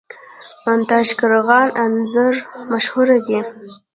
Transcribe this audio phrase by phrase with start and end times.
[0.65, 2.33] د تاشقرغان انځر
[2.71, 3.39] مشهور دي